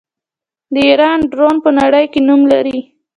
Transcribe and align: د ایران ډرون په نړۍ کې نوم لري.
د 0.73 0.75
ایران 0.89 1.19
ډرون 1.31 1.55
په 1.63 1.69
نړۍ 1.79 2.05
کې 2.13 2.19
نوم 2.27 2.41
لري. 2.53 2.77